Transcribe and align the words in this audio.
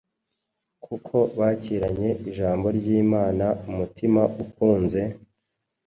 kuko 0.85 1.15
bakiranye 1.39 2.09
ijambo 2.29 2.67
ry’Imana 2.77 3.45
umutima 3.69 4.21
ukunze, 4.43 5.01